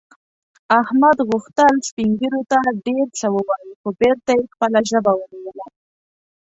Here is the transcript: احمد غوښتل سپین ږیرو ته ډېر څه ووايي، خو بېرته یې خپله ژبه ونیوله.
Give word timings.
احمد 0.81 1.17
غوښتل 1.29 1.73
سپین 1.87 2.11
ږیرو 2.19 2.41
ته 2.51 2.59
ډېر 2.85 3.05
څه 3.19 3.27
ووايي، 3.35 3.71
خو 3.81 3.87
بېرته 4.01 4.31
یې 4.37 4.51
خپله 4.53 4.79
ژبه 4.91 5.11
ونیوله. 5.15 5.65